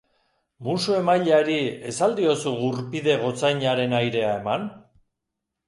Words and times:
Musu 0.67 0.95
emaileari 0.99 1.57
ez 1.91 1.93
al 2.09 2.17
diozu 2.21 2.55
Gurpide 2.63 3.21
gotzainaren 3.27 3.97
airea 4.01 4.35
eman? 4.43 4.69